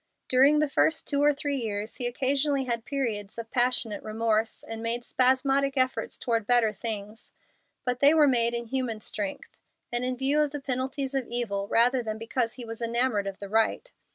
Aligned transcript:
During 0.27 0.57
the 0.57 0.67
first 0.67 1.07
two 1.07 1.21
or 1.21 1.31
three 1.31 1.57
years 1.57 1.97
he 1.97 2.07
occasionally 2.07 2.63
had 2.63 2.85
periods 2.85 3.37
of 3.37 3.51
passionate 3.51 4.01
remorse, 4.01 4.63
and 4.67 4.81
made 4.81 5.05
spasmodic 5.05 5.77
efforts 5.77 6.17
toward 6.17 6.47
better 6.47 6.73
things. 6.73 7.33
But 7.85 7.99
they 7.99 8.15
were 8.15 8.25
made 8.27 8.55
in 8.55 8.65
human 8.65 9.01
strength, 9.01 9.55
and 9.91 10.03
in 10.03 10.17
view 10.17 10.41
of 10.41 10.49
the 10.49 10.59
penalties 10.59 11.13
of 11.13 11.27
evil, 11.27 11.67
rather 11.67 12.01
than 12.01 12.17
because 12.17 12.55
he 12.55 12.65
was 12.65 12.81
enamored 12.81 13.27
of 13.27 13.37
the 13.37 13.47
right. 13.47 13.91